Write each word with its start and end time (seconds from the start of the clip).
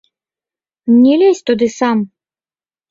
Не 1.01 1.13
лезь 1.21 1.45
туды 1.47 1.67
сам! 1.79 1.97